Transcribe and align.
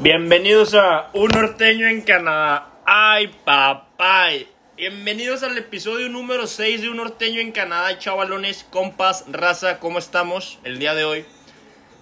Bienvenidos 0.00 0.74
a 0.74 1.10
Un 1.12 1.26
Norteño 1.30 1.88
en 1.88 2.02
Canadá. 2.02 2.68
¡Ay, 2.86 3.34
papay! 3.44 4.46
Bienvenidos 4.76 5.42
al 5.42 5.58
episodio 5.58 6.08
número 6.08 6.46
6 6.46 6.82
de 6.82 6.88
Un 6.88 6.98
Norteño 6.98 7.40
en 7.40 7.50
Canadá, 7.50 7.98
chavalones, 7.98 8.64
compas, 8.70 9.24
raza, 9.26 9.80
¿cómo 9.80 9.98
estamos 9.98 10.60
el 10.62 10.78
día 10.78 10.94
de 10.94 11.02
hoy? 11.02 11.24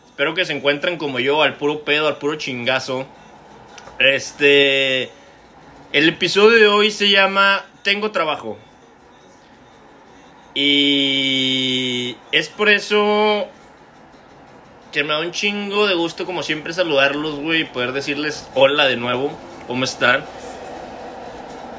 Espero 0.04 0.34
que 0.34 0.44
se 0.44 0.52
encuentren 0.52 0.98
como 0.98 1.20
yo, 1.20 1.42
al 1.42 1.56
puro 1.56 1.84
pedo, 1.84 2.06
al 2.06 2.18
puro 2.18 2.34
chingazo. 2.34 3.06
Este. 3.98 5.04
El 5.94 6.10
episodio 6.10 6.58
de 6.58 6.66
hoy 6.66 6.90
se 6.90 7.08
llama 7.08 7.64
Tengo 7.82 8.10
trabajo. 8.10 8.58
Y 10.54 12.14
es 12.30 12.50
por 12.50 12.68
eso 12.68 13.48
que 14.96 15.04
me 15.04 15.12
da 15.12 15.20
un 15.20 15.30
chingo 15.30 15.86
de 15.86 15.94
gusto, 15.94 16.24
como 16.24 16.42
siempre, 16.42 16.72
saludarlos, 16.72 17.34
güey, 17.34 17.60
y 17.60 17.64
poder 17.64 17.92
decirles 17.92 18.48
hola 18.54 18.86
de 18.86 18.96
nuevo, 18.96 19.30
¿cómo 19.66 19.84
están? 19.84 20.24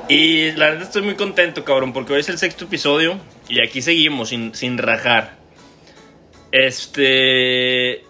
Y 0.08 0.52
la 0.52 0.68
verdad 0.68 0.84
estoy 0.84 1.02
muy 1.02 1.16
contento, 1.16 1.64
cabrón, 1.64 1.94
porque 1.94 2.14
hoy 2.14 2.20
es 2.20 2.30
el 2.30 2.38
sexto 2.38 2.66
episodio 2.66 3.20
y 3.50 3.60
aquí 3.60 3.82
seguimos 3.82 4.30
sin, 4.30 4.54
sin 4.54 4.78
rajar. 4.78 5.36
Este. 6.52 8.04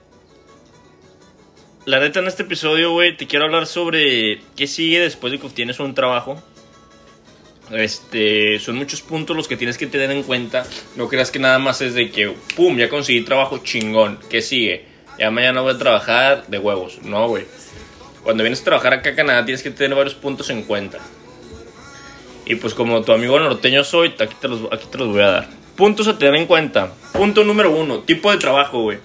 La 1.85 2.01
neta, 2.01 2.19
en 2.19 2.27
este 2.27 2.43
episodio, 2.43 2.91
güey, 2.91 3.15
te 3.15 3.27
quiero 3.27 3.45
hablar 3.45 3.65
sobre 3.65 4.41
qué 4.57 4.67
sigue 4.67 4.99
después 4.99 5.31
de 5.31 5.39
que 5.39 5.47
obtienes 5.47 5.79
un 5.79 5.95
trabajo. 5.95 6.43
Este, 7.71 8.59
son 8.59 8.75
muchos 8.75 9.01
puntos 9.01 9.37
los 9.37 9.47
que 9.47 9.55
tienes 9.55 9.77
que 9.77 9.87
tener 9.87 10.11
en 10.11 10.23
cuenta. 10.23 10.65
No 10.97 11.07
creas 11.07 11.31
que 11.31 11.39
nada 11.39 11.59
más 11.59 11.79
es 11.79 11.93
de 11.93 12.11
que, 12.11 12.35
pum, 12.57 12.77
ya 12.77 12.89
conseguí 12.89 13.21
trabajo 13.21 13.59
chingón. 13.59 14.19
¿Qué 14.29 14.41
sigue? 14.41 14.96
Ya 15.17 15.31
mañana 15.31 15.61
voy 15.61 15.73
a 15.73 15.77
trabajar 15.77 16.45
de 16.47 16.59
huevos. 16.59 16.99
No, 17.03 17.27
güey. 17.27 17.45
Cuando 18.23 18.43
vienes 18.43 18.61
a 18.61 18.65
trabajar 18.65 18.93
acá 18.93 19.11
a 19.11 19.15
Canadá 19.15 19.45
tienes 19.45 19.63
que 19.63 19.71
tener 19.71 19.95
varios 19.95 20.15
puntos 20.15 20.49
en 20.49 20.63
cuenta. 20.63 20.99
Y 22.45 22.55
pues 22.55 22.73
como 22.73 23.01
tu 23.01 23.11
amigo 23.11 23.39
norteño 23.39 23.83
soy, 23.83 24.13
aquí 24.19 24.35
te 24.39 24.47
los, 24.47 24.61
aquí 24.71 24.85
te 24.91 24.97
los 24.97 25.09
voy 25.09 25.21
a 25.21 25.27
dar. 25.27 25.47
Puntos 25.75 26.07
a 26.07 26.17
tener 26.17 26.35
en 26.35 26.45
cuenta. 26.45 26.91
Punto 27.13 27.43
número 27.43 27.71
uno, 27.71 27.99
tipo 27.99 28.31
de 28.31 28.37
trabajo, 28.37 28.81
güey. 28.83 28.99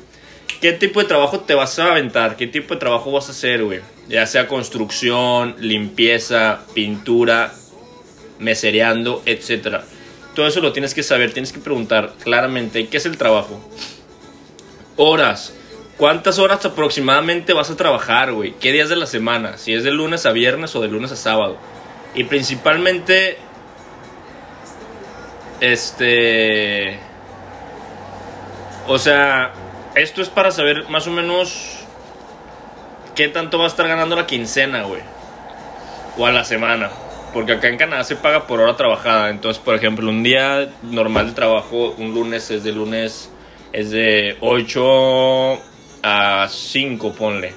¿Qué 0.60 0.72
tipo 0.72 1.00
de 1.00 1.06
trabajo 1.06 1.40
te 1.40 1.54
vas 1.54 1.78
a 1.80 1.90
aventar? 1.90 2.36
¿Qué 2.36 2.46
tipo 2.46 2.74
de 2.74 2.80
trabajo 2.80 3.10
vas 3.10 3.28
a 3.28 3.32
hacer, 3.32 3.64
güey? 3.64 3.80
Ya 4.08 4.26
sea 4.26 4.46
construcción, 4.46 5.56
limpieza, 5.58 6.60
pintura, 6.72 7.52
mesereando, 8.38 9.22
etc. 9.26 9.78
Todo 10.34 10.46
eso 10.46 10.60
lo 10.60 10.72
tienes 10.72 10.94
que 10.94 11.02
saber, 11.02 11.32
tienes 11.32 11.52
que 11.52 11.58
preguntar 11.58 12.12
claramente 12.22 12.86
qué 12.86 12.96
es 12.96 13.06
el 13.06 13.18
trabajo. 13.18 13.60
Horas. 14.96 15.54
¿Cuántas 16.02 16.40
horas 16.40 16.66
aproximadamente 16.66 17.52
vas 17.52 17.70
a 17.70 17.76
trabajar, 17.76 18.32
güey? 18.32 18.54
¿Qué 18.58 18.72
días 18.72 18.88
de 18.88 18.96
la 18.96 19.06
semana? 19.06 19.56
Si 19.56 19.72
es 19.72 19.84
de 19.84 19.92
lunes 19.92 20.26
a 20.26 20.32
viernes 20.32 20.74
o 20.74 20.80
de 20.80 20.88
lunes 20.88 21.12
a 21.12 21.16
sábado. 21.16 21.58
Y 22.12 22.24
principalmente, 22.24 23.38
este... 25.60 26.98
O 28.88 28.98
sea, 28.98 29.52
esto 29.94 30.22
es 30.22 30.28
para 30.28 30.50
saber 30.50 30.88
más 30.88 31.06
o 31.06 31.12
menos 31.12 31.84
qué 33.14 33.28
tanto 33.28 33.58
va 33.58 33.66
a 33.66 33.68
estar 33.68 33.86
ganando 33.86 34.16
la 34.16 34.26
quincena, 34.26 34.82
güey. 34.82 35.02
O 36.18 36.26
a 36.26 36.32
la 36.32 36.42
semana. 36.42 36.90
Porque 37.32 37.52
acá 37.52 37.68
en 37.68 37.76
Canadá 37.76 38.02
se 38.02 38.16
paga 38.16 38.48
por 38.48 38.60
hora 38.60 38.76
trabajada. 38.76 39.30
Entonces, 39.30 39.62
por 39.62 39.76
ejemplo, 39.76 40.10
un 40.10 40.24
día 40.24 40.68
normal 40.82 41.28
de 41.28 41.32
trabajo, 41.34 41.94
un 41.96 42.12
lunes 42.12 42.50
es 42.50 42.64
de 42.64 42.72
lunes, 42.72 43.30
es 43.72 43.92
de 43.92 44.36
8 44.40 45.70
a 46.02 46.48
5, 46.48 47.14
ponle. 47.14 47.54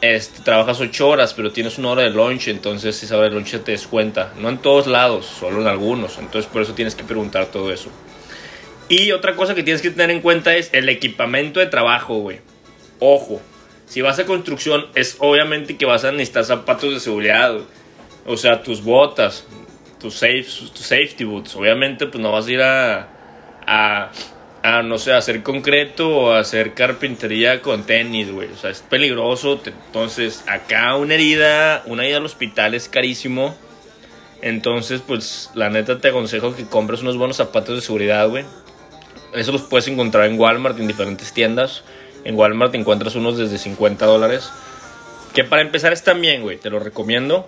Este, 0.00 0.42
trabajas 0.42 0.80
8 0.80 1.08
horas, 1.08 1.34
pero 1.34 1.52
tienes 1.52 1.78
una 1.78 1.90
hora 1.90 2.02
de 2.02 2.10
lunch, 2.10 2.48
entonces 2.48 3.02
esa 3.02 3.16
hora 3.16 3.28
de 3.28 3.34
lunch 3.34 3.58
te 3.62 3.72
descuenta. 3.72 4.32
No 4.38 4.48
en 4.48 4.58
todos 4.58 4.86
lados, 4.86 5.26
solo 5.26 5.60
en 5.60 5.66
algunos. 5.66 6.18
Entonces, 6.18 6.50
por 6.50 6.62
eso 6.62 6.74
tienes 6.74 6.94
que 6.94 7.04
preguntar 7.04 7.46
todo 7.46 7.72
eso. 7.72 7.90
Y 8.88 9.10
otra 9.12 9.34
cosa 9.34 9.54
que 9.54 9.62
tienes 9.62 9.82
que 9.82 9.90
tener 9.90 10.10
en 10.10 10.20
cuenta 10.20 10.54
es 10.54 10.70
el 10.72 10.88
equipamiento 10.88 11.60
de 11.60 11.66
trabajo, 11.66 12.18
güey. 12.18 12.40
Ojo, 13.00 13.40
si 13.86 14.00
vas 14.00 14.18
a 14.18 14.26
construcción, 14.26 14.86
es 14.94 15.16
obviamente 15.18 15.76
que 15.76 15.86
vas 15.86 16.04
a 16.04 16.12
necesitar 16.12 16.44
zapatos 16.44 16.92
de 16.94 17.00
seguridad, 17.00 17.52
güey. 17.52 17.64
O 18.26 18.36
sea, 18.36 18.62
tus 18.62 18.82
botas, 18.82 19.44
tus, 20.00 20.14
safe, 20.14 20.44
tus 20.44 20.86
safety 20.86 21.24
boots. 21.24 21.56
Obviamente, 21.56 22.06
pues 22.06 22.20
no 22.22 22.32
vas 22.32 22.46
a 22.46 22.50
ir 22.50 22.62
a, 22.62 23.08
a, 23.66 24.10
no 24.82 24.98
sé, 24.98 25.12
hacer 25.12 25.42
concreto 25.42 26.08
o 26.08 26.32
hacer 26.32 26.74
carpintería 26.74 27.62
con 27.62 27.84
tenis, 27.84 28.30
güey. 28.30 28.48
O 28.48 28.56
sea, 28.56 28.70
es 28.70 28.80
peligroso. 28.80 29.60
Entonces, 29.64 30.44
acá 30.46 30.96
una 30.96 31.14
herida, 31.14 31.82
una 31.86 32.06
ida 32.06 32.16
al 32.16 32.24
hospital 32.24 32.74
es 32.74 32.88
carísimo. 32.88 33.54
Entonces, 34.42 35.02
pues, 35.06 35.50
la 35.54 35.70
neta 35.70 36.00
te 36.00 36.08
aconsejo 36.08 36.54
que 36.54 36.66
compres 36.66 37.02
unos 37.02 37.16
buenos 37.16 37.36
zapatos 37.36 37.76
de 37.76 37.80
seguridad, 37.80 38.28
güey. 38.28 38.44
Eso 39.32 39.52
los 39.52 39.62
puedes 39.62 39.88
encontrar 39.88 40.26
en 40.26 40.38
Walmart, 40.38 40.78
en 40.78 40.86
diferentes 40.86 41.32
tiendas. 41.32 41.82
En 42.24 42.36
Walmart 42.36 42.74
encuentras 42.74 43.14
unos 43.14 43.38
desde 43.38 43.58
50 43.58 44.06
dólares. 44.06 44.50
Que 45.34 45.44
para 45.44 45.62
empezar 45.62 45.92
están 45.92 46.20
bien, 46.20 46.42
güey. 46.42 46.56
Te 46.58 46.70
lo 46.70 46.78
recomiendo. 46.78 47.46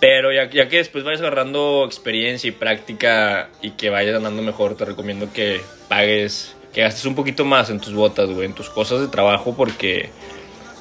Pero 0.00 0.32
ya, 0.32 0.48
ya 0.48 0.68
que 0.68 0.76
después 0.76 1.02
vayas 1.02 1.20
agarrando 1.20 1.84
experiencia 1.84 2.48
y 2.48 2.52
práctica 2.52 3.48
y 3.60 3.72
que 3.72 3.90
vayas 3.90 4.12
ganando 4.12 4.42
mejor, 4.42 4.76
te 4.76 4.84
recomiendo 4.84 5.32
que 5.32 5.60
pagues, 5.88 6.54
que 6.72 6.82
gastes 6.82 7.04
un 7.04 7.16
poquito 7.16 7.44
más 7.44 7.68
en 7.70 7.80
tus 7.80 7.94
botas, 7.94 8.30
güey, 8.30 8.46
en 8.46 8.52
tus 8.52 8.70
cosas 8.70 9.00
de 9.00 9.08
trabajo 9.08 9.54
porque 9.56 10.10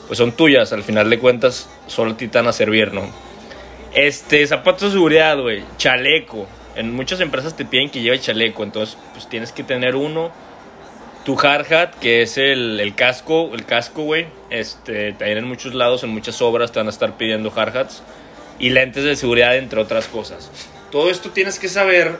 pues 0.05 0.17
son 0.17 0.31
tuyas. 0.33 0.71
Al 0.71 0.83
final 0.83 1.09
de 1.09 1.17
cuentas, 1.17 1.69
solo 1.87 2.11
a 2.11 2.17
ti 2.17 2.27
te 2.27 2.37
van 2.37 2.47
a 2.47 2.53
servir, 2.53 2.93
¿no? 2.93 3.09
Este, 3.93 4.45
zapatos 4.45 4.89
de 4.89 4.91
seguridad, 4.91 5.39
güey, 5.39 5.63
chaleco. 5.77 6.47
En 6.75 6.93
muchas 6.93 7.19
empresas 7.19 7.55
te 7.55 7.65
piden 7.65 7.89
que 7.89 8.01
lleve 8.01 8.19
chaleco, 8.19 8.63
entonces 8.63 8.97
pues 9.13 9.27
tienes 9.27 9.51
que 9.51 9.63
tener 9.63 9.95
uno. 9.95 10.31
Tu 11.25 11.37
hard 11.37 11.73
hat, 11.73 11.89
que 11.95 12.21
es 12.21 12.37
el, 12.37 12.79
el 12.79 12.93
casco, 12.93 13.49
el 13.53 13.65
casco, 13.65 14.03
güey. 14.03 14.27
Este, 14.51 15.13
también 15.13 15.39
en 15.39 15.47
muchos 15.47 15.73
lados, 15.73 16.03
en 16.03 16.11
muchas 16.11 16.41
obras 16.41 16.71
te 16.71 16.79
van 16.79 16.87
a 16.87 16.91
estar 16.91 17.17
pidiendo 17.17 17.51
hard 17.53 17.75
hats. 17.75 18.03
Y 18.59 18.69
lentes 18.69 19.03
de 19.03 19.15
seguridad, 19.15 19.57
entre 19.57 19.79
otras 19.79 20.07
cosas. 20.07 20.51
Todo 20.91 21.09
esto 21.09 21.29
tienes 21.31 21.59
que 21.59 21.69
saber. 21.69 22.19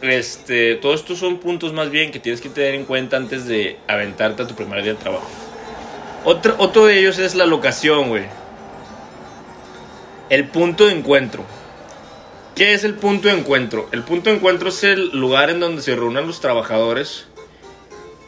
Este, 0.00 0.76
todos 0.76 1.00
estos 1.00 1.18
son 1.18 1.38
puntos 1.38 1.72
más 1.72 1.90
bien 1.90 2.12
que 2.12 2.20
tienes 2.20 2.40
que 2.40 2.48
tener 2.48 2.74
en 2.74 2.84
cuenta 2.84 3.16
antes 3.16 3.46
de 3.46 3.78
aventarte 3.88 4.42
a 4.42 4.46
tu 4.46 4.54
primer 4.54 4.82
día 4.82 4.92
de 4.92 4.98
trabajo. 4.98 5.28
Otro, 6.24 6.54
otro 6.58 6.86
de 6.86 6.98
ellos 6.98 7.18
es 7.18 7.34
la 7.34 7.46
locación, 7.46 8.08
güey. 8.08 8.24
El 10.30 10.46
punto 10.48 10.86
de 10.86 10.92
encuentro. 10.92 11.44
¿Qué 12.54 12.74
es 12.74 12.84
el 12.84 12.94
punto 12.94 13.28
de 13.28 13.34
encuentro? 13.34 13.88
El 13.92 14.02
punto 14.02 14.30
de 14.30 14.36
encuentro 14.36 14.68
es 14.68 14.82
el 14.82 15.10
lugar 15.12 15.48
en 15.48 15.60
donde 15.60 15.80
se 15.80 15.94
reúnen 15.94 16.26
los 16.26 16.40
trabajadores 16.40 17.28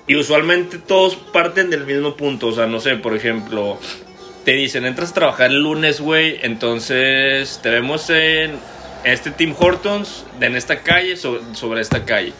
y 0.07 0.17
usualmente 0.17 0.79
todos 0.79 1.17
parten 1.17 1.69
del 1.69 1.85
mismo 1.85 2.17
punto. 2.17 2.47
O 2.47 2.53
sea, 2.53 2.67
no 2.67 2.81
sé, 2.81 2.97
por 2.97 3.17
ejemplo, 3.17 3.79
te 4.45 4.53
dicen, 4.53 4.87
entras 4.87 5.11
a 5.11 5.15
trabajar 5.15 5.51
el 5.51 5.63
lunes, 5.63 6.01
güey, 6.01 6.39
entonces 6.43 7.61
te 7.63 7.71
vemos 7.71 8.09
en 8.11 8.59
este 9.05 9.31
Tim 9.31 9.55
Hortons, 9.59 10.25
en 10.41 10.57
esta 10.57 10.81
calle, 10.81 11.17
sobre, 11.17 11.43
sobre 11.55 11.81
esta 11.81 12.05
calle. 12.05 12.33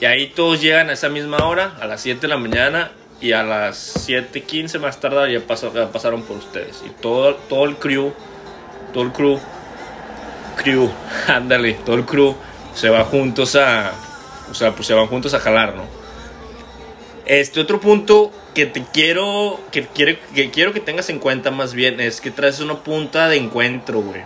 Y 0.00 0.04
ahí 0.04 0.28
todos 0.28 0.60
llegan 0.60 0.90
a 0.90 0.92
esa 0.92 1.08
misma 1.08 1.38
hora, 1.46 1.74
a 1.80 1.86
las 1.86 2.00
7 2.02 2.20
de 2.22 2.28
la 2.28 2.36
mañana, 2.36 2.90
y 3.20 3.32
a 3.32 3.42
las 3.42 4.06
7.15 4.08 4.78
más 4.78 5.00
tarde 5.00 5.32
ya, 5.32 5.40
pasó- 5.40 5.72
ya 5.74 5.90
pasaron 5.90 6.22
por 6.22 6.36
ustedes. 6.36 6.82
Y 6.86 6.90
todo, 7.00 7.34
todo 7.48 7.64
el 7.64 7.76
crew, 7.76 8.12
todo 8.92 9.04
el 9.04 9.12
crew, 9.12 9.40
crew, 10.62 10.90
ándale, 11.28 11.74
todo 11.84 11.96
el 11.96 12.04
crew 12.04 12.34
se 12.74 12.90
va 12.90 13.04
juntos 13.04 13.56
a, 13.56 13.92
o 14.50 14.54
sea, 14.54 14.72
pues 14.72 14.86
se 14.86 14.92
van 14.94 15.06
juntos 15.06 15.32
a 15.32 15.38
jalar, 15.40 15.74
¿no? 15.74 15.84
Este 17.26 17.58
otro 17.60 17.80
punto 17.80 18.30
que 18.54 18.66
te 18.66 18.84
quiero 18.92 19.60
que, 19.72 19.86
quiere, 19.86 20.18
que 20.34 20.50
quiero 20.50 20.72
que 20.72 20.80
tengas 20.80 21.10
en 21.10 21.18
cuenta 21.18 21.50
más 21.50 21.74
bien 21.74 22.00
es 22.00 22.20
que 22.20 22.30
traes 22.30 22.60
una 22.60 22.76
punta 22.84 23.28
de 23.28 23.36
encuentro, 23.36 24.00
güey. 24.00 24.22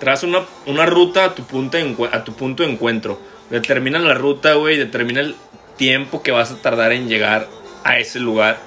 Traes 0.00 0.24
una, 0.24 0.40
una 0.66 0.84
ruta 0.86 1.24
a 1.24 1.34
tu, 1.34 1.44
punta 1.44 1.78
de 1.78 2.08
a 2.12 2.24
tu 2.24 2.32
punto 2.32 2.62
de 2.64 2.70
encuentro. 2.70 3.20
Determina 3.50 3.98
la 4.00 4.14
ruta, 4.14 4.54
güey. 4.54 4.76
Determina 4.76 5.20
el 5.20 5.36
tiempo 5.76 6.22
que 6.22 6.32
vas 6.32 6.50
a 6.50 6.60
tardar 6.60 6.92
en 6.92 7.08
llegar 7.08 7.48
a 7.84 7.98
ese 7.98 8.18
lugar. 8.18 8.58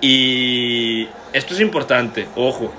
Y 0.00 1.08
esto 1.32 1.54
es 1.54 1.60
importante, 1.60 2.26
ojo. 2.36 2.72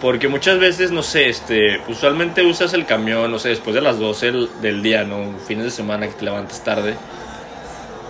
Porque 0.00 0.28
muchas 0.28 0.58
veces, 0.58 0.90
no 0.90 1.02
sé, 1.02 1.28
este, 1.30 1.80
usualmente 1.88 2.42
usas 2.42 2.74
el 2.74 2.84
camión, 2.84 3.30
no 3.30 3.38
sé, 3.38 3.48
después 3.50 3.74
de 3.74 3.80
las 3.80 3.98
12 3.98 4.26
del- 4.26 4.50
del 4.60 4.82
día, 4.82 5.04
¿no? 5.04 5.38
Fines 5.46 5.64
de 5.64 5.70
semana 5.70 6.06
que 6.06 6.12
te 6.14 6.24
levantas 6.26 6.62
tarde. 6.62 6.96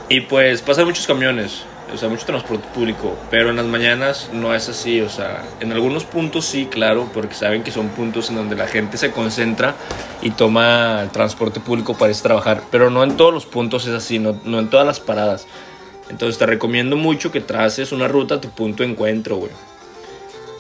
Y 0.08 0.20
pues 0.20 0.62
pasan 0.62 0.85
muchos 0.85 1.06
camiones, 1.06 1.64
o 1.93 1.97
sea, 1.97 2.08
mucho 2.08 2.25
transporte 2.25 2.67
público, 2.73 3.17
pero 3.29 3.50
en 3.50 3.56
las 3.56 3.67
mañanas 3.67 4.31
no 4.32 4.55
es 4.55 4.69
así, 4.69 5.00
o 5.00 5.08
sea, 5.08 5.44
en 5.58 5.73
algunos 5.73 6.05
puntos 6.05 6.44
sí, 6.44 6.67
claro, 6.67 7.11
porque 7.12 7.35
saben 7.35 7.64
que 7.64 7.73
son 7.73 7.88
puntos 7.88 8.31
en 8.31 8.37
donde 8.37 8.55
la 8.55 8.69
gente 8.69 8.99
se 8.99 9.11
concentra 9.11 9.75
y 10.23 10.31
toma 10.31 11.08
transporte 11.12 11.58
público 11.58 11.94
para 11.94 12.11
irse 12.11 12.20
a 12.20 12.23
trabajar, 12.23 12.62
pero 12.70 12.88
no 12.88 13.03
en 13.03 13.17
todos 13.17 13.35
los 13.35 13.47
puntos 13.47 13.87
es 13.87 13.94
así, 13.94 14.20
no, 14.20 14.41
no 14.44 14.61
en 14.61 14.70
todas 14.70 14.87
las 14.87 15.00
paradas. 15.00 15.49
Entonces 16.08 16.38
te 16.38 16.47
recomiendo 16.47 16.94
mucho 16.94 17.32
que 17.32 17.41
traces 17.41 17.91
una 17.91 18.06
ruta 18.06 18.37
a 18.37 18.41
tu 18.41 18.50
punto 18.50 18.85
de 18.85 18.91
encuentro, 18.91 19.37
güey. 19.37 19.50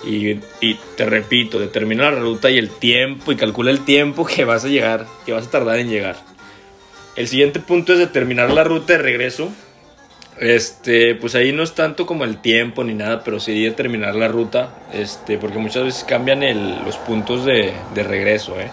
Y, 0.04 0.40
y, 0.60 0.78
te 0.96 1.06
repito, 1.06 1.58
determina 1.58 2.10
la 2.10 2.18
ruta 2.18 2.50
y 2.50 2.58
el 2.58 2.70
tiempo 2.70 3.30
y 3.30 3.36
calcula 3.36 3.70
el 3.70 3.84
tiempo 3.84 4.24
que 4.26 4.44
vas 4.44 4.64
a 4.64 4.68
llegar, 4.68 5.06
que 5.24 5.32
vas 5.32 5.46
a 5.46 5.50
tardar 5.50 5.78
en 5.78 5.88
llegar. 5.88 6.16
El 7.16 7.28
siguiente 7.28 7.60
punto 7.60 7.94
es 7.94 7.98
determinar 7.98 8.52
la 8.52 8.62
ruta 8.62 8.92
de 8.92 8.98
regreso. 8.98 9.50
Este, 10.38 11.14
pues 11.14 11.34
ahí 11.34 11.50
no 11.52 11.62
es 11.62 11.74
tanto 11.74 12.04
como 12.04 12.24
el 12.24 12.42
tiempo 12.42 12.84
ni 12.84 12.92
nada, 12.92 13.24
pero 13.24 13.40
sí 13.40 13.64
determinar 13.64 14.14
la 14.14 14.28
ruta, 14.28 14.74
este, 14.92 15.38
porque 15.38 15.56
muchas 15.56 15.84
veces 15.84 16.04
cambian 16.04 16.42
el, 16.42 16.84
los 16.84 16.98
puntos 16.98 17.46
de, 17.46 17.72
de 17.94 18.02
regreso, 18.02 18.60
¿eh? 18.60 18.70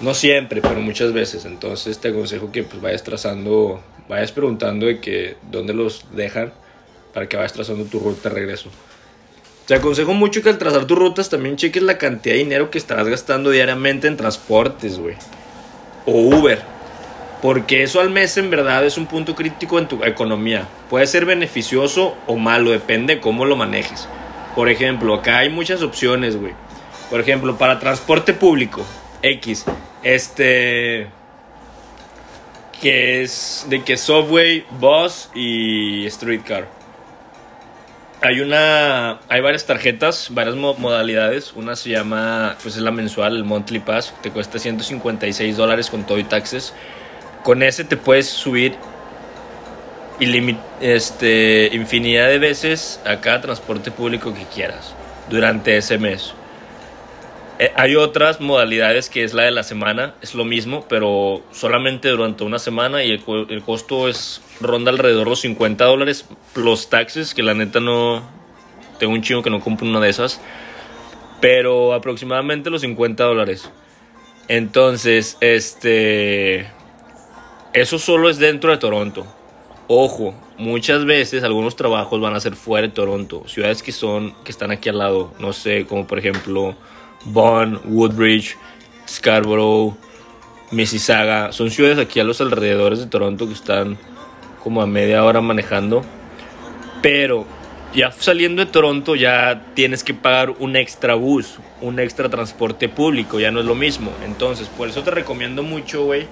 No 0.00 0.12
siempre, 0.12 0.60
pero 0.60 0.80
muchas 0.80 1.14
veces. 1.14 1.46
Entonces 1.46 1.98
te 1.98 2.08
aconsejo 2.08 2.52
que 2.52 2.64
pues 2.64 2.82
vayas 2.82 3.02
trazando, 3.02 3.82
vayas 4.10 4.32
preguntando 4.32 4.84
de 4.84 5.00
que 5.00 5.36
dónde 5.50 5.72
los 5.72 6.04
dejan 6.14 6.52
para 7.14 7.28
que 7.28 7.38
vayas 7.38 7.54
trazando 7.54 7.84
tu 7.84 7.98
ruta 8.00 8.28
de 8.28 8.34
regreso. 8.34 8.68
Te 9.66 9.74
aconsejo 9.74 10.12
mucho 10.12 10.42
que 10.42 10.50
al 10.50 10.58
trazar 10.58 10.84
tus 10.84 10.98
rutas 10.98 11.30
también 11.30 11.56
cheques 11.56 11.82
la 11.82 11.96
cantidad 11.96 12.34
de 12.34 12.40
dinero 12.40 12.70
que 12.70 12.76
estarás 12.76 13.08
gastando 13.08 13.48
diariamente 13.48 14.06
en 14.06 14.18
transportes, 14.18 14.98
güey. 14.98 15.14
O 16.04 16.12
Uber. 16.12 16.73
Porque 17.44 17.82
eso 17.82 18.00
al 18.00 18.08
mes 18.08 18.38
en 18.38 18.48
verdad 18.48 18.86
es 18.86 18.96
un 18.96 19.04
punto 19.04 19.34
crítico 19.34 19.78
en 19.78 19.86
tu 19.86 20.02
economía. 20.02 20.66
Puede 20.88 21.06
ser 21.06 21.26
beneficioso 21.26 22.16
o 22.26 22.36
malo, 22.36 22.70
depende 22.70 23.16
de 23.16 23.20
cómo 23.20 23.44
lo 23.44 23.54
manejes. 23.54 24.08
Por 24.54 24.70
ejemplo, 24.70 25.12
acá 25.12 25.40
hay 25.40 25.50
muchas 25.50 25.82
opciones, 25.82 26.38
güey. 26.38 26.54
Por 27.10 27.20
ejemplo, 27.20 27.58
para 27.58 27.78
transporte 27.78 28.32
público, 28.32 28.82
X, 29.20 29.66
este 30.02 31.08
que 32.80 33.20
es 33.20 33.66
de 33.68 33.84
que 33.84 33.98
Subway, 33.98 34.64
Bus 34.80 35.28
y 35.34 36.08
Streetcar. 36.08 36.66
Hay 38.22 38.40
una 38.40 39.20
hay 39.28 39.42
varias 39.42 39.66
tarjetas, 39.66 40.28
varias 40.30 40.56
modalidades. 40.56 41.52
Una 41.52 41.76
se 41.76 41.90
llama 41.90 42.56
pues 42.62 42.76
es 42.76 42.80
la 42.80 42.90
mensual, 42.90 43.36
el 43.36 43.44
monthly 43.44 43.80
pass, 43.80 44.14
te 44.22 44.30
cuesta 44.30 44.58
156 44.58 45.58
dólares 45.58 45.90
con 45.90 46.06
todo 46.06 46.16
y 46.18 46.24
taxes. 46.24 46.72
Con 47.44 47.62
ese 47.62 47.84
te 47.84 47.98
puedes 47.98 48.26
subir 48.26 48.74
este, 50.80 51.68
infinidad 51.74 52.28
de 52.28 52.38
veces 52.38 53.00
a 53.04 53.20
cada 53.20 53.42
transporte 53.42 53.90
público 53.90 54.32
que 54.32 54.44
quieras 54.44 54.94
durante 55.28 55.76
ese 55.76 55.98
mes. 55.98 56.34
Eh, 57.58 57.70
hay 57.76 57.96
otras 57.96 58.40
modalidades 58.40 59.10
que 59.10 59.22
es 59.22 59.34
la 59.34 59.42
de 59.44 59.50
la 59.50 59.62
semana, 59.62 60.14
es 60.22 60.34
lo 60.34 60.46
mismo, 60.46 60.86
pero 60.88 61.42
solamente 61.52 62.08
durante 62.08 62.44
una 62.44 62.58
semana 62.58 63.04
y 63.04 63.10
el, 63.12 63.62
costo 63.62 64.08
es 64.08 64.40
ronda 64.60 64.90
alrededor 64.90 65.24
de 65.24 65.30
los 65.30 65.40
50 65.40 65.84
dólares 65.84 66.24
plus 66.54 66.88
taxes, 66.88 67.34
que 67.34 67.42
la 67.42 67.52
neta 67.52 67.78
no 67.78 68.22
tengo 68.98 69.12
un 69.12 69.22
chingo 69.22 69.42
que 69.42 69.50
no 69.50 69.60
compro 69.60 69.86
una 69.86 70.00
de 70.00 70.08
esas, 70.08 70.40
pero 71.40 71.92
aproximadamente 71.92 72.70
los 72.70 72.80
50 72.80 73.22
dólares. 73.22 73.70
Entonces, 74.48 75.36
este 75.40 76.66
eso 77.74 77.98
solo 77.98 78.30
es 78.30 78.38
dentro 78.38 78.70
de 78.70 78.78
Toronto. 78.78 79.26
Ojo, 79.88 80.32
muchas 80.56 81.04
veces 81.04 81.42
algunos 81.42 81.74
trabajos 81.74 82.20
van 82.20 82.34
a 82.34 82.40
ser 82.40 82.54
fuera 82.54 82.86
de 82.86 82.94
Toronto, 82.94 83.42
ciudades 83.46 83.82
que 83.82 83.90
son 83.90 84.32
que 84.44 84.52
están 84.52 84.70
aquí 84.70 84.88
al 84.88 84.98
lado, 84.98 85.34
no 85.40 85.52
sé, 85.52 85.84
como 85.84 86.06
por 86.06 86.20
ejemplo 86.20 86.76
Bonn, 87.24 87.80
Woodbridge, 87.84 88.56
Scarborough, 89.08 89.96
Mississauga, 90.70 91.50
son 91.52 91.70
ciudades 91.70 91.98
aquí 91.98 92.20
a 92.20 92.24
los 92.24 92.40
alrededores 92.40 93.00
de 93.00 93.06
Toronto 93.06 93.46
que 93.48 93.54
están 93.54 93.98
como 94.62 94.80
a 94.80 94.86
media 94.86 95.24
hora 95.24 95.40
manejando. 95.40 96.02
Pero 97.02 97.44
ya 97.92 98.12
saliendo 98.12 98.64
de 98.64 98.70
Toronto 98.70 99.16
ya 99.16 99.66
tienes 99.74 100.04
que 100.04 100.14
pagar 100.14 100.50
un 100.60 100.76
extra 100.76 101.14
bus, 101.16 101.58
un 101.82 101.98
extra 101.98 102.28
transporte 102.28 102.88
público, 102.88 103.40
ya 103.40 103.50
no 103.50 103.58
es 103.58 103.66
lo 103.66 103.74
mismo. 103.74 104.12
Entonces, 104.24 104.68
por 104.68 104.88
eso 104.88 105.02
te 105.02 105.10
recomiendo 105.10 105.64
mucho, 105.64 106.04
güey 106.04 106.28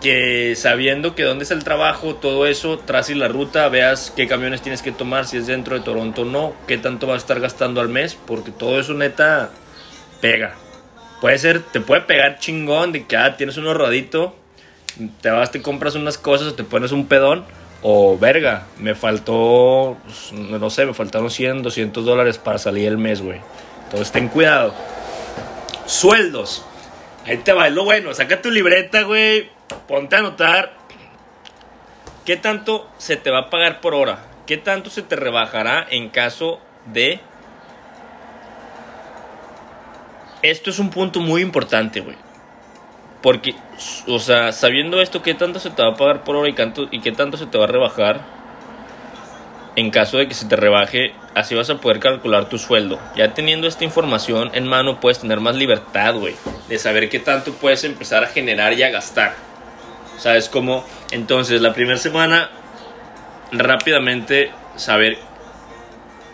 que 0.00 0.54
sabiendo 0.56 1.14
que 1.14 1.22
dónde 1.22 1.44
es 1.44 1.50
el 1.50 1.64
trabajo, 1.64 2.14
todo 2.14 2.46
eso, 2.46 2.78
traces 2.78 3.16
la 3.16 3.28
ruta, 3.28 3.68
veas 3.68 4.12
qué 4.14 4.26
camiones 4.26 4.62
tienes 4.62 4.82
que 4.82 4.92
tomar, 4.92 5.26
si 5.26 5.36
es 5.36 5.46
dentro 5.46 5.78
de 5.78 5.84
Toronto 5.84 6.22
o 6.22 6.24
no, 6.24 6.54
qué 6.66 6.78
tanto 6.78 7.06
vas 7.06 7.14
a 7.14 7.18
estar 7.18 7.40
gastando 7.40 7.80
al 7.80 7.88
mes, 7.88 8.16
porque 8.26 8.50
todo 8.50 8.78
eso 8.80 8.94
neta 8.94 9.50
pega. 10.20 10.54
Puede 11.20 11.38
ser, 11.38 11.62
te 11.62 11.80
puede 11.80 12.02
pegar 12.02 12.38
chingón 12.38 12.92
de 12.92 13.06
que 13.06 13.16
ah, 13.16 13.36
tienes 13.36 13.56
un 13.56 13.66
ahorradito, 13.66 14.34
te 15.20 15.30
vas, 15.30 15.50
te 15.50 15.62
compras 15.62 15.94
unas 15.94 16.18
cosas, 16.18 16.56
te 16.56 16.64
pones 16.64 16.92
un 16.92 17.06
pedón, 17.06 17.44
o 17.82 18.18
verga, 18.18 18.66
me 18.78 18.94
faltó, 18.94 19.96
pues, 20.04 20.32
no 20.32 20.70
sé, 20.70 20.86
me 20.86 20.94
faltaron 20.94 21.30
100, 21.30 21.62
200 21.62 22.04
dólares 22.04 22.38
para 22.38 22.58
salir 22.58 22.88
el 22.88 22.98
mes, 22.98 23.20
güey. 23.20 23.40
Entonces 23.84 24.12
ten 24.12 24.28
cuidado. 24.28 24.74
Sueldos. 25.86 26.64
Ahí 27.24 27.38
te 27.38 27.52
va, 27.52 27.68
es 27.68 27.74
lo 27.74 27.84
bueno, 27.84 28.14
saca 28.14 28.40
tu 28.40 28.50
libreta, 28.50 29.02
güey 29.02 29.57
ponte 29.86 30.16
a 30.16 30.20
anotar 30.20 30.72
qué 32.24 32.36
tanto 32.36 32.88
se 32.98 33.16
te 33.16 33.30
va 33.30 33.38
a 33.38 33.50
pagar 33.50 33.80
por 33.80 33.94
hora, 33.94 34.18
qué 34.46 34.56
tanto 34.56 34.90
se 34.90 35.02
te 35.02 35.16
rebajará 35.16 35.86
en 35.88 36.10
caso 36.10 36.60
de... 36.86 37.20
Esto 40.42 40.70
es 40.70 40.78
un 40.78 40.90
punto 40.90 41.20
muy 41.20 41.42
importante, 41.42 42.00
güey. 42.00 42.16
Porque, 43.22 43.56
o 44.06 44.18
sea, 44.18 44.52
sabiendo 44.52 45.00
esto, 45.00 45.22
qué 45.22 45.34
tanto 45.34 45.58
se 45.58 45.70
te 45.70 45.82
va 45.82 45.92
a 45.92 45.96
pagar 45.96 46.22
por 46.22 46.36
hora 46.36 46.48
y, 46.48 46.54
y 46.96 47.00
qué 47.00 47.12
tanto 47.12 47.36
se 47.36 47.46
te 47.46 47.58
va 47.58 47.64
a 47.64 47.68
rebajar, 47.68 48.20
en 49.74 49.90
caso 49.90 50.18
de 50.18 50.28
que 50.28 50.34
se 50.34 50.46
te 50.46 50.56
rebaje, 50.56 51.14
así 51.34 51.54
vas 51.54 51.70
a 51.70 51.80
poder 51.80 51.98
calcular 51.98 52.48
tu 52.48 52.58
sueldo. 52.58 53.00
Ya 53.16 53.32
teniendo 53.32 53.66
esta 53.66 53.84
información 53.84 54.50
en 54.52 54.66
mano, 54.66 55.00
puedes 55.00 55.20
tener 55.20 55.40
más 55.40 55.56
libertad, 55.56 56.14
güey, 56.14 56.34
de 56.68 56.78
saber 56.78 57.08
qué 57.08 57.20
tanto 57.20 57.52
puedes 57.54 57.84
empezar 57.84 58.22
a 58.22 58.26
generar 58.26 58.72
y 58.74 58.82
a 58.82 58.90
gastar. 58.90 59.47
¿Sabes 60.18 60.48
cómo? 60.48 60.84
Entonces, 61.12 61.60
la 61.60 61.72
primera 61.72 61.96
semana, 61.96 62.50
rápidamente 63.52 64.50
saber 64.74 65.16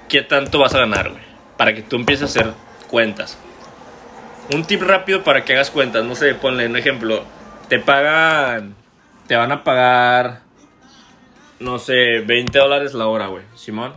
qué 0.08 0.22
tanto 0.22 0.58
vas 0.58 0.74
a 0.74 0.80
ganar, 0.80 1.10
güey. 1.10 1.22
Para 1.58 1.74
que 1.74 1.82
tú 1.82 1.96
empieces 1.96 2.22
a 2.22 2.40
hacer 2.40 2.54
cuentas. 2.88 3.38
Un 4.52 4.64
tip 4.64 4.82
rápido 4.82 5.22
para 5.22 5.44
que 5.44 5.52
hagas 5.52 5.70
cuentas. 5.70 6.04
No 6.04 6.14
sé, 6.14 6.34
ponle 6.34 6.66
un 6.66 6.76
ejemplo. 6.76 7.24
Te 7.68 7.78
pagan. 7.78 8.74
Te 9.26 9.36
van 9.36 9.52
a 9.52 9.62
pagar. 9.64 10.40
No 11.60 11.78
sé, 11.78 12.20
20 12.26 12.58
dólares 12.58 12.94
la 12.94 13.06
hora, 13.06 13.26
güey. 13.26 13.44
Simón. 13.54 13.92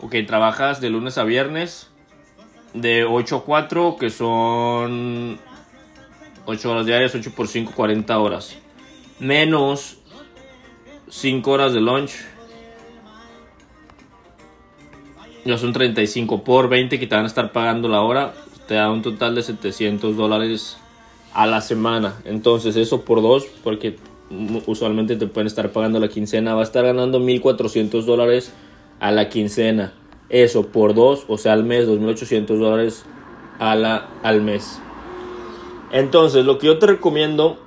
Ok, 0.00 0.14
trabajas 0.26 0.80
de 0.82 0.90
lunes 0.90 1.16
a 1.16 1.24
viernes. 1.24 1.90
De 2.74 3.04
8 3.04 3.36
a 3.36 3.44
4, 3.44 3.96
que 3.98 4.10
son 4.10 5.40
8 6.44 6.70
horas 6.70 6.86
diarias, 6.86 7.14
8 7.14 7.32
por 7.34 7.48
5, 7.48 7.72
40 7.74 8.18
horas 8.18 8.59
menos 9.20 9.98
5 11.08 11.50
horas 11.50 11.72
de 11.72 11.80
lunch. 11.80 12.12
Ya 15.44 15.56
son 15.56 15.72
35 15.72 16.44
por 16.44 16.68
20 16.68 16.98
que 16.98 17.06
te 17.06 17.14
van 17.14 17.24
a 17.24 17.28
estar 17.28 17.52
pagando 17.52 17.88
la 17.88 18.02
hora. 18.02 18.34
Te 18.66 18.74
da 18.74 18.90
un 18.90 19.02
total 19.02 19.34
de 19.34 19.42
700 19.42 20.16
dólares 20.16 20.76
a 21.32 21.46
la 21.46 21.60
semana. 21.60 22.16
Entonces 22.24 22.76
eso 22.76 23.04
por 23.04 23.22
dos, 23.22 23.46
porque 23.64 23.96
usualmente 24.66 25.16
te 25.16 25.26
pueden 25.26 25.46
estar 25.46 25.72
pagando 25.72 25.98
la 25.98 26.08
quincena. 26.08 26.54
Va 26.54 26.60
a 26.60 26.64
estar 26.64 26.84
ganando 26.84 27.20
1.400 27.20 28.04
dólares 28.04 28.52
a 29.00 29.10
la 29.12 29.28
quincena. 29.28 29.94
Eso 30.28 30.68
por 30.68 30.94
dos, 30.94 31.24
o 31.26 31.38
sea 31.38 31.54
al 31.54 31.64
mes, 31.64 31.88
2.800 31.88 32.46
dólares 32.58 33.04
al 33.58 34.42
mes. 34.42 34.80
Entonces 35.90 36.44
lo 36.44 36.58
que 36.58 36.68
yo 36.68 36.78
te 36.78 36.86
recomiendo 36.86 37.58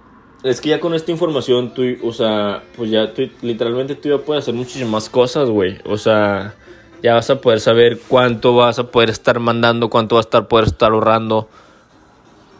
es 0.44 0.60
que 0.60 0.70
ya 0.70 0.80
con 0.82 0.94
esta 0.94 1.12
información, 1.12 1.74
tú, 1.74 1.84
o 2.04 2.12
sea, 2.12 2.64
pues 2.76 2.92
ya 2.92 3.14
tú, 3.14 3.30
literalmente 3.42 3.96
tú 3.96 4.10
ya 4.10 4.18
puedes 4.18 4.44
hacer 4.44 4.54
muchísimas 4.54 5.10
cosas, 5.10 5.50
güey. 5.50 5.80
O 5.86 5.98
sea, 5.98 6.54
ya 7.02 7.14
vas 7.14 7.30
a 7.30 7.40
poder 7.40 7.62
saber 7.62 8.00
cuánto 8.10 8.54
vas 8.54 8.78
a 8.78 8.92
poder 8.92 9.10
estar 9.10 9.40
mandando, 9.40 9.90
cuánto 9.90 10.16
vas 10.16 10.28
a 10.34 10.50
poder 10.50 10.68
estar 10.68 10.92
ahorrando, 10.92 11.48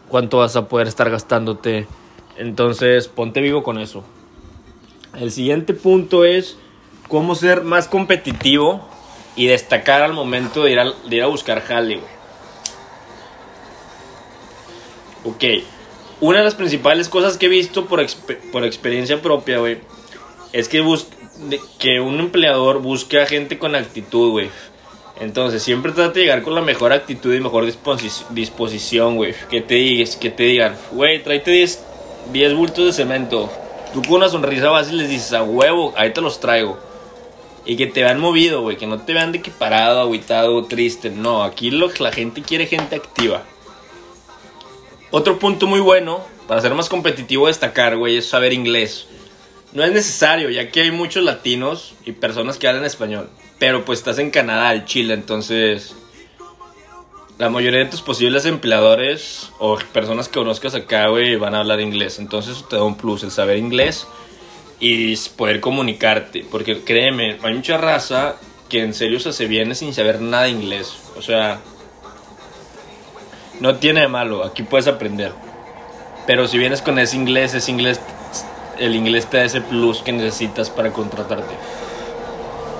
cuánto 0.08 0.38
vas 0.38 0.56
a 0.56 0.66
poder 0.66 0.88
estar 0.88 1.10
gastándote. 1.10 1.86
Entonces, 2.38 3.06
ponte 3.08 3.42
vivo 3.42 3.62
con 3.62 3.78
eso. 3.78 4.02
El 5.20 5.30
siguiente 5.30 5.74
punto 5.74 6.24
es 6.24 6.56
cómo 7.08 7.34
ser 7.34 7.64
más 7.64 7.86
competitivo 7.86 8.88
y 9.36 9.46
destacar 9.46 10.02
al 10.02 10.14
momento 10.14 10.64
de 10.64 10.72
ir 10.72 10.80
a, 10.80 10.84
de 10.84 11.16
ir 11.16 11.22
a 11.22 11.26
buscar 11.26 11.60
jale, 11.60 11.96
güey. 11.96 12.14
Ok 15.26 15.64
una 16.20 16.38
de 16.38 16.44
las 16.44 16.54
principales 16.54 17.08
cosas 17.08 17.36
que 17.36 17.46
he 17.46 17.48
visto 17.48 17.86
por, 17.86 18.04
por 18.52 18.64
experiencia 18.64 19.20
propia, 19.20 19.58
güey, 19.58 19.78
es 20.52 20.68
que, 20.68 20.84
que 21.78 22.00
un 22.00 22.20
empleador 22.20 22.80
busque 22.80 23.20
a 23.20 23.26
gente 23.26 23.58
con 23.58 23.74
actitud, 23.74 24.30
güey. 24.30 24.50
Entonces, 25.20 25.62
siempre 25.62 25.92
trata 25.92 26.12
de 26.12 26.20
llegar 26.22 26.42
con 26.42 26.54
la 26.54 26.60
mejor 26.60 26.92
actitud 26.92 27.32
y 27.34 27.40
mejor 27.40 27.66
disposición, 28.30 29.16
güey. 29.16 29.34
Que 29.48 29.60
te 29.60 29.74
digas, 29.74 30.16
que 30.16 30.30
te 30.30 30.44
digan, 30.44 30.76
güey, 30.92 31.22
tráete 31.22 31.50
10, 31.50 31.84
10 32.32 32.54
bultos 32.54 32.86
de 32.86 32.92
cemento. 32.92 33.50
Tú 33.92 34.02
con 34.02 34.14
una 34.14 34.28
sonrisa 34.28 34.70
vas 34.70 34.90
y 34.90 34.94
les 34.94 35.08
dices, 35.08 35.32
a 35.32 35.44
huevo, 35.44 35.92
ahí 35.96 36.12
te 36.12 36.20
los 36.20 36.40
traigo. 36.40 36.78
y 37.66 37.76
que 37.76 37.86
te 37.86 38.02
vean 38.02 38.20
movido, 38.20 38.60
güey, 38.60 38.76
que 38.76 38.86
no 38.86 39.00
te 39.00 39.14
vean 39.14 39.32
de 39.32 39.40
que 39.40 39.50
parado, 39.50 40.00
aguitado, 40.00 40.64
triste. 40.64 41.10
No, 41.10 41.42
aquí 41.42 41.70
la 41.70 42.12
gente 42.12 42.42
quiere 42.42 42.66
gente 42.66 42.96
activa. 42.96 43.44
Otro 45.16 45.38
punto 45.38 45.68
muy 45.68 45.78
bueno 45.78 46.24
para 46.48 46.60
ser 46.60 46.74
más 46.74 46.88
competitivo 46.88 47.46
destacar, 47.46 47.96
güey, 47.96 48.16
es 48.16 48.26
saber 48.26 48.52
inglés. 48.52 49.06
No 49.72 49.84
es 49.84 49.92
necesario, 49.92 50.50
ya 50.50 50.72
que 50.72 50.80
hay 50.80 50.90
muchos 50.90 51.22
latinos 51.22 51.94
y 52.04 52.10
personas 52.10 52.58
que 52.58 52.66
hablan 52.66 52.84
español. 52.84 53.30
Pero 53.60 53.84
pues 53.84 54.00
estás 54.00 54.18
en 54.18 54.32
Canadá, 54.32 54.72
el 54.72 54.86
Chile, 54.86 55.14
entonces 55.14 55.94
la 57.38 57.48
mayoría 57.48 57.78
de 57.78 57.86
tus 57.86 58.02
posibles 58.02 58.44
empleadores 58.44 59.52
o 59.60 59.78
personas 59.92 60.26
que 60.26 60.40
conozcas 60.40 60.74
acá, 60.74 61.06
güey, 61.06 61.36
van 61.36 61.54
a 61.54 61.60
hablar 61.60 61.78
inglés. 61.78 62.18
Entonces 62.18 62.64
te 62.68 62.74
da 62.74 62.82
un 62.82 62.96
plus, 62.96 63.22
el 63.22 63.30
saber 63.30 63.58
inglés 63.58 64.08
y 64.80 65.16
poder 65.36 65.60
comunicarte. 65.60 66.44
Porque 66.50 66.80
créeme, 66.80 67.38
hay 67.40 67.54
mucha 67.54 67.78
raza 67.78 68.34
que 68.68 68.82
en 68.82 68.92
serio 68.92 69.20
se 69.20 69.46
viene 69.46 69.76
sin 69.76 69.94
saber 69.94 70.20
nada 70.20 70.42
de 70.46 70.50
inglés. 70.50 70.92
O 71.16 71.22
sea, 71.22 71.60
no 73.60 73.76
tiene 73.76 74.02
de 74.02 74.08
malo, 74.08 74.44
aquí 74.44 74.62
puedes 74.62 74.86
aprender. 74.86 75.32
Pero 76.26 76.48
si 76.48 76.58
vienes 76.58 76.82
con 76.82 76.98
ese 76.98 77.16
inglés, 77.16 77.54
ese 77.54 77.70
inglés, 77.70 78.00
el 78.78 78.94
inglés 78.94 79.26
te 79.26 79.38
da 79.38 79.44
ese 79.44 79.60
plus 79.60 80.02
que 80.02 80.12
necesitas 80.12 80.70
para 80.70 80.92
contratarte. 80.92 81.54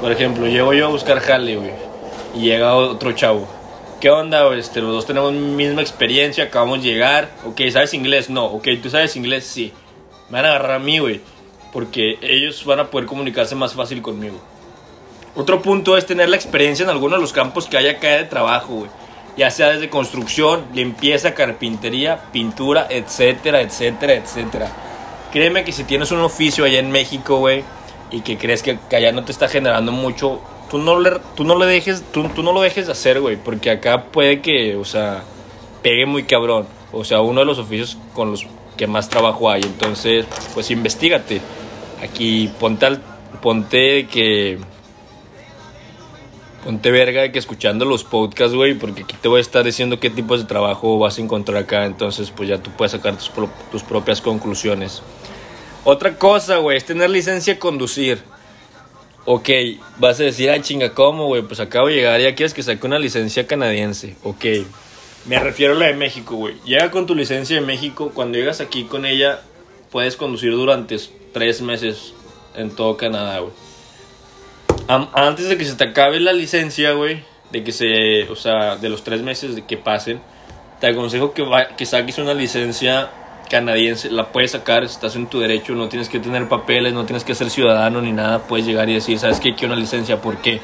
Por 0.00 0.12
ejemplo, 0.12 0.46
llego 0.46 0.72
yo 0.72 0.86
a 0.86 0.90
buscar 0.90 1.20
jale, 1.20 1.56
güey, 1.56 1.72
y 2.34 2.40
llega 2.40 2.74
otro 2.74 3.12
chavo. 3.12 3.46
¿Qué 4.00 4.10
onda? 4.10 4.54
Este, 4.54 4.82
los 4.82 4.92
dos 4.92 5.06
tenemos 5.06 5.32
misma 5.32 5.80
experiencia, 5.80 6.44
acabamos 6.44 6.82
de 6.82 6.90
llegar. 6.90 7.30
Ok, 7.46 7.62
¿sabes 7.72 7.94
inglés? 7.94 8.28
No. 8.28 8.44
Ok, 8.44 8.68
¿tú 8.82 8.90
sabes 8.90 9.16
inglés? 9.16 9.46
Sí. 9.46 9.72
Me 10.28 10.36
van 10.36 10.44
a 10.44 10.48
agarrar 10.50 10.72
a 10.72 10.78
mí, 10.78 10.98
güey. 10.98 11.22
Porque 11.72 12.18
ellos 12.20 12.64
van 12.66 12.80
a 12.80 12.90
poder 12.90 13.06
comunicarse 13.06 13.54
más 13.54 13.72
fácil 13.72 14.02
conmigo. 14.02 14.38
Otro 15.34 15.62
punto 15.62 15.96
es 15.96 16.04
tener 16.04 16.28
la 16.28 16.36
experiencia 16.36 16.82
en 16.82 16.90
alguno 16.90 17.16
de 17.16 17.22
los 17.22 17.32
campos 17.32 17.66
que 17.66 17.78
haya 17.78 17.92
acá 17.92 18.08
de 18.08 18.24
trabajo, 18.24 18.74
güey. 18.74 18.90
Ya 19.36 19.50
sea 19.50 19.70
desde 19.70 19.90
construcción, 19.90 20.66
limpieza, 20.74 21.34
carpintería, 21.34 22.20
pintura, 22.32 22.86
etcétera, 22.88 23.60
etcétera, 23.60 24.14
etcétera. 24.14 24.68
Créeme 25.32 25.64
que 25.64 25.72
si 25.72 25.84
tienes 25.84 26.12
un 26.12 26.20
oficio 26.20 26.64
allá 26.64 26.78
en 26.78 26.90
México, 26.90 27.38
güey, 27.38 27.64
y 28.10 28.20
que 28.20 28.38
crees 28.38 28.62
que, 28.62 28.78
allá 28.92 29.10
no 29.10 29.24
te 29.24 29.32
está 29.32 29.48
generando 29.48 29.90
mucho, 29.90 30.40
tú 30.70 30.78
no 30.78 31.00
le, 31.00 31.18
tú 31.34 31.42
no 31.44 31.58
le 31.58 31.66
dejes, 31.66 32.04
tú, 32.12 32.28
tú 32.28 32.44
no 32.44 32.52
lo 32.52 32.60
dejes 32.60 32.86
de 32.86 32.92
hacer, 32.92 33.20
güey, 33.20 33.36
porque 33.36 33.70
acá 33.70 34.04
puede 34.04 34.40
que, 34.40 34.76
o 34.76 34.84
sea, 34.84 35.24
pegue 35.82 36.06
muy 36.06 36.22
cabrón. 36.24 36.66
O 36.92 37.04
sea, 37.04 37.20
uno 37.20 37.40
de 37.40 37.46
los 37.46 37.58
oficios 37.58 37.98
con 38.14 38.30
los 38.30 38.46
que 38.76 38.86
más 38.86 39.08
trabajo 39.08 39.50
hay. 39.50 39.62
Entonces, 39.62 40.26
pues 40.54 40.70
investigate. 40.70 41.40
Aquí 42.02 42.50
ponte, 42.60 42.86
al, 42.86 43.00
ponte 43.42 44.06
que 44.06 44.58
ponte 46.64 46.90
verga 46.90 47.21
de 47.21 47.30
que 47.30 47.38
escuchando 47.38 47.85
los 47.85 48.04
podcasts, 48.04 48.54
güey, 48.54 48.75
porque 48.75 49.02
aquí 49.02 49.14
te 49.21 49.28
voy 49.28 49.38
a 49.38 49.40
estar 49.42 49.62
diciendo 49.62 50.00
qué 50.00 50.09
tipos 50.09 50.40
de 50.40 50.47
trabajo 50.47 50.99
vas 50.99 51.18
a 51.18 51.21
encontrar 51.21 51.62
acá, 51.62 51.85
entonces 51.85 52.30
pues 52.30 52.49
ya 52.49 52.59
tú 52.59 52.71
puedes 52.71 52.92
sacar 52.92 53.16
tus, 53.16 53.30
tus 53.71 53.83
propias 53.83 54.23
conclusiones. 54.23 55.02
Otra 55.85 56.16
cosa, 56.16 56.56
güey, 56.56 56.78
es 56.78 56.87
tener 56.87 57.11
licencia 57.11 57.54
a 57.54 57.59
conducir. 57.59 58.23
Ok, 59.26 59.50
vas 59.99 60.18
a 60.21 60.25
decir, 60.25 60.50
ay 60.50 60.62
chinga, 60.62 60.94
¿cómo, 60.94 61.26
güey? 61.26 61.42
Pues 61.42 61.61
acabo 61.61 61.88
de 61.88 61.97
llegar, 61.97 62.18
ya 62.21 62.35
quieres 62.35 62.54
que 62.54 62.62
saque 62.62 62.87
una 62.87 62.99
licencia 62.99 63.47
canadiense. 63.47 64.16
Ok, 64.23 64.44
me 65.26 65.38
refiero 65.38 65.75
a 65.75 65.76
la 65.76 65.87
de 65.87 65.94
México, 65.94 66.37
güey. 66.37 66.56
Llega 66.64 66.90
con 66.90 67.06
tu 67.06 67.14
licencia 67.14 67.56
de 67.56 67.66
México, 67.66 68.11
cuando 68.14 68.38
llegas 68.38 68.62
aquí 68.62 68.85
con 68.85 69.04
ella, 69.04 69.42
puedes 69.90 70.16
conducir 70.16 70.52
durante 70.52 70.97
tres 71.33 71.61
meses 71.61 72.14
en 72.56 72.71
todo 72.71 72.97
Canadá, 72.97 73.40
güey 73.40 73.63
antes 74.88 75.48
de 75.48 75.56
que 75.56 75.64
se 75.64 75.74
te 75.74 75.84
acabe 75.84 76.20
la 76.20 76.32
licencia, 76.32 76.92
güey, 76.92 77.22
de 77.50 77.64
que 77.64 77.72
se, 77.72 78.28
o 78.30 78.36
sea, 78.36 78.76
de 78.76 78.88
los 78.88 79.04
tres 79.04 79.22
meses 79.22 79.54
de 79.54 79.64
que 79.64 79.76
pasen, 79.76 80.20
te 80.80 80.88
aconsejo 80.88 81.32
que, 81.32 81.44
que 81.76 81.86
saques 81.86 82.18
una 82.18 82.34
licencia 82.34 83.10
canadiense, 83.48 84.10
la 84.10 84.32
puedes 84.32 84.52
sacar, 84.52 84.84
estás 84.84 85.16
en 85.16 85.26
tu 85.26 85.40
derecho, 85.40 85.74
no 85.74 85.88
tienes 85.88 86.08
que 86.08 86.18
tener 86.18 86.48
papeles, 86.48 86.92
no 86.92 87.04
tienes 87.04 87.24
que 87.24 87.34
ser 87.34 87.50
ciudadano 87.50 88.00
ni 88.00 88.12
nada, 88.12 88.40
puedes 88.40 88.66
llegar 88.66 88.88
y 88.88 88.94
decir, 88.94 89.18
¿sabes 89.18 89.40
qué? 89.40 89.54
Quiero 89.54 89.74
una 89.74 89.80
licencia, 89.80 90.20
¿por 90.20 90.38
qué? 90.38 90.60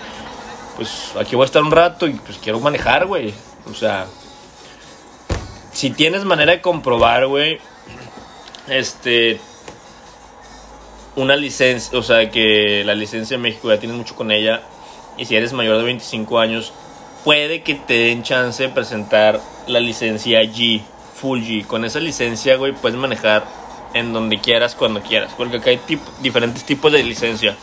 Pues 0.76 1.12
aquí 1.18 1.36
voy 1.36 1.44
a 1.44 1.46
estar 1.46 1.62
un 1.62 1.70
rato 1.70 2.06
y 2.06 2.14
pues 2.14 2.38
quiero 2.38 2.58
manejar, 2.60 3.06
güey. 3.06 3.34
O 3.70 3.74
sea, 3.74 4.06
si 5.72 5.90
tienes 5.90 6.24
manera 6.24 6.52
de 6.52 6.60
comprobar, 6.60 7.26
güey, 7.26 7.60
este, 8.68 9.40
una 11.16 11.36
licencia, 11.36 11.98
o 11.98 12.02
sea, 12.02 12.30
que 12.30 12.82
la 12.84 12.94
licencia 12.94 13.34
en 13.34 13.42
México 13.42 13.68
ya 13.68 13.78
tienes 13.78 13.96
mucho 13.96 14.14
con 14.14 14.30
ella 14.30 14.62
y 15.18 15.24
si 15.24 15.36
eres 15.36 15.52
mayor 15.52 15.78
de 15.78 15.84
25 15.84 16.38
años, 16.38 16.72
puede 17.24 17.62
que 17.62 17.74
te 17.74 17.94
den 17.94 18.22
chance 18.22 18.62
de 18.62 18.68
presentar 18.68 19.40
la 19.66 19.80
licencia 19.80 20.42
G, 20.42 20.80
Full 21.16 21.40
G. 21.40 21.66
Con 21.66 21.84
esa 21.84 22.00
licencia, 22.00 22.56
güey, 22.56 22.72
puedes 22.72 22.98
manejar 22.98 23.44
en 23.92 24.12
donde 24.12 24.38
quieras, 24.38 24.74
cuando 24.74 25.02
quieras, 25.02 25.32
porque 25.36 25.58
acá 25.58 25.70
hay 25.70 25.80
diferentes 26.22 26.64
tipos 26.64 26.92
de 26.92 27.02
licencia, 27.02 27.56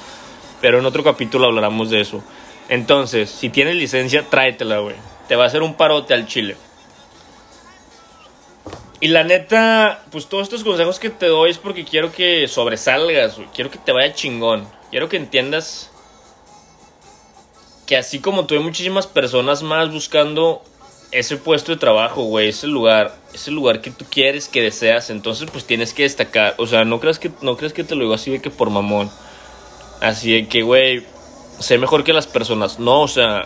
pero 0.61 0.79
en 0.79 0.85
otro 0.85 1.03
capítulo 1.03 1.47
hablaremos 1.47 1.89
de 1.89 2.01
eso. 2.01 2.21
Entonces, 2.69 3.29
si 3.29 3.49
tienes 3.49 3.75
licencia, 3.75 4.23
tráetela, 4.29 4.79
güey. 4.79 4.95
Te 5.27 5.35
va 5.35 5.45
a 5.45 5.47
hacer 5.47 5.61
un 5.61 5.73
parote 5.75 6.13
al 6.13 6.27
chile. 6.27 6.57
Y 8.99 9.09
la 9.09 9.23
neta, 9.23 10.03
pues 10.11 10.27
todos 10.27 10.43
estos 10.43 10.63
consejos 10.63 10.99
que 10.99 11.09
te 11.09 11.27
doy 11.27 11.51
es 11.51 11.59
porque 11.59 11.85
quiero 11.85 12.11
que 12.11 12.47
sobresalgas, 12.47 13.35
güey. 13.35 13.47
Quiero 13.53 13.69
que 13.69 13.77
te 13.77 13.91
vaya 13.91 14.13
chingón. 14.13 14.67
Quiero 14.89 15.07
que 15.07 15.17
entiendas 15.17 15.91
que 17.85 17.95
así 17.95 18.19
como 18.19 18.45
tú 18.45 18.55
hay 18.55 18.59
muchísimas 18.59 19.07
personas 19.07 19.63
más 19.63 19.91
buscando 19.91 20.61
ese 21.11 21.37
puesto 21.37 21.71
de 21.71 21.77
trabajo, 21.77 22.23
güey, 22.23 22.49
ese 22.49 22.67
lugar, 22.67 23.15
ese 23.33 23.51
lugar 23.51 23.81
que 23.81 23.91
tú 23.91 24.05
quieres, 24.09 24.49
que 24.49 24.61
deseas, 24.61 25.09
entonces 25.09 25.49
pues 25.49 25.65
tienes 25.65 25.93
que 25.93 26.03
destacar. 26.03 26.55
O 26.57 26.67
sea, 26.67 26.83
no 26.83 26.99
creas 26.99 27.19
que, 27.19 27.31
no 27.41 27.55
creas 27.55 27.73
que 27.73 27.83
te 27.83 27.95
lo 27.95 28.01
digo 28.01 28.13
así 28.13 28.31
de 28.31 28.41
que 28.41 28.49
por 28.49 28.69
mamón. 28.69 29.09
Así 30.01 30.33
de 30.33 30.47
que, 30.47 30.63
güey, 30.63 31.05
sé 31.59 31.77
mejor 31.77 32.03
que 32.03 32.13
las 32.13 32.27
personas. 32.27 32.79
No, 32.79 33.03
o 33.03 33.07
sea, 33.07 33.45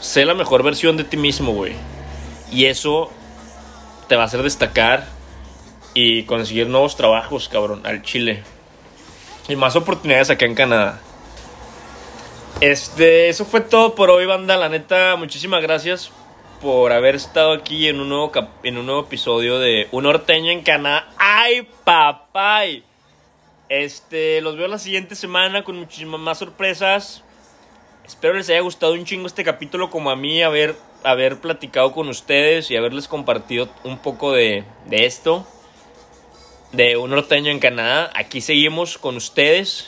sé 0.00 0.24
la 0.24 0.34
mejor 0.34 0.62
versión 0.62 0.96
de 0.96 1.04
ti 1.04 1.16
mismo, 1.16 1.52
güey. 1.52 1.72
Y 2.52 2.66
eso 2.66 3.10
te 4.08 4.16
va 4.16 4.22
a 4.22 4.26
hacer 4.26 4.42
destacar 4.42 5.06
y 5.94 6.24
conseguir 6.24 6.68
nuevos 6.68 6.96
trabajos, 6.96 7.48
cabrón, 7.48 7.82
al 7.84 8.02
Chile. 8.02 8.42
Y 9.48 9.56
más 9.56 9.76
oportunidades 9.76 10.30
acá 10.30 10.46
en 10.46 10.54
Canadá. 10.54 11.00
Este, 12.60 13.28
eso 13.28 13.44
fue 13.44 13.60
todo 13.60 13.94
por 13.94 14.10
hoy, 14.10 14.26
banda. 14.26 14.56
La 14.56 14.68
neta, 14.68 15.16
muchísimas 15.16 15.62
gracias 15.62 16.10
por 16.60 16.92
haber 16.92 17.14
estado 17.14 17.52
aquí 17.52 17.88
en 17.88 18.00
un 18.00 18.08
nuevo, 18.08 18.32
en 18.62 18.78
un 18.78 18.86
nuevo 18.86 19.02
episodio 19.02 19.58
de 19.58 19.88
Un 19.92 20.04
Norteño 20.04 20.50
en 20.50 20.62
Canadá. 20.62 21.08
¡Ay, 21.18 21.68
papay! 21.84 22.82
Este, 23.68 24.40
los 24.40 24.56
veo 24.56 24.66
la 24.66 24.78
siguiente 24.78 25.14
semana 25.14 25.62
con 25.62 25.78
muchísimas 25.78 26.20
más 26.20 26.38
sorpresas. 26.38 27.22
Espero 28.08 28.34
les 28.34 28.48
haya 28.48 28.60
gustado 28.60 28.94
un 28.94 29.04
chingo 29.04 29.26
este 29.26 29.44
capítulo 29.44 29.90
como 29.90 30.10
a 30.10 30.16
mí. 30.16 30.42
A 30.42 30.48
ver, 30.48 30.74
haber 31.04 31.40
platicado 31.40 31.92
con 31.92 32.08
ustedes 32.08 32.70
y 32.70 32.76
haberles 32.76 33.06
compartido 33.06 33.68
un 33.84 33.98
poco 33.98 34.32
de, 34.32 34.64
de 34.86 35.04
esto, 35.04 35.46
de 36.72 36.96
un 36.96 37.10
norteño 37.10 37.50
en 37.50 37.58
Canadá. 37.58 38.10
Aquí 38.14 38.40
seguimos 38.40 38.96
con 38.96 39.16
ustedes. 39.16 39.86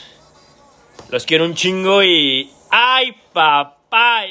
Los 1.09 1.25
quiero 1.25 1.45
un 1.45 1.55
chingo 1.55 2.03
y... 2.03 2.51
¡Ay, 2.69 3.17
papá! 3.33 4.23